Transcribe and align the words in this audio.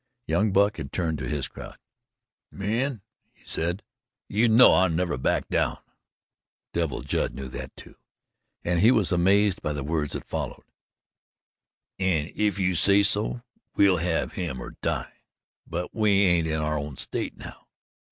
Young 0.25 0.51
Buck 0.51 0.77
had 0.77 0.91
turned 0.91 1.19
to 1.19 1.27
his 1.29 1.47
crowd: 1.47 1.77
"Men," 2.49 3.03
he 3.35 3.45
said, 3.45 3.83
"you 4.27 4.47
know 4.49 4.73
I 4.73 4.87
never 4.87 5.15
back 5.15 5.47
down" 5.47 5.77
Devil 6.73 7.01
Judd 7.01 7.35
knew 7.35 7.47
that, 7.49 7.75
too, 7.77 7.93
and 8.63 8.79
he 8.79 8.89
was 8.89 9.11
amazed 9.11 9.61
by 9.61 9.73
the 9.73 9.83
words 9.83 10.13
that 10.13 10.25
followed 10.25 10.63
"an' 11.99 12.31
if 12.33 12.57
you 12.57 12.73
say 12.73 13.03
so, 13.03 13.43
we'll 13.75 13.97
have 13.97 14.31
him 14.31 14.59
or 14.59 14.71
die; 14.81 15.19
but 15.67 15.93
we 15.93 16.23
ain't 16.23 16.47
in 16.47 16.59
our 16.59 16.79
own 16.79 16.97
state 16.97 17.37
now. 17.37 17.67